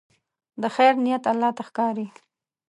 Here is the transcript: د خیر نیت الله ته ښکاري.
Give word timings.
د 0.61 0.63
خیر 0.75 0.93
نیت 1.05 1.23
الله 1.31 1.49
ته 1.57 1.63
ښکاري. 1.67 2.07